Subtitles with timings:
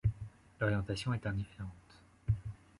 [0.59, 2.01] L'orientation est indifférente.